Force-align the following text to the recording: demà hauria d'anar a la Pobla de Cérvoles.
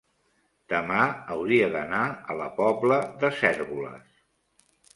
demà 0.71 1.01
hauria 1.35 1.67
d'anar 1.75 2.01
a 2.35 2.39
la 2.41 2.49
Pobla 2.63 2.99
de 3.25 3.33
Cérvoles. 3.43 4.13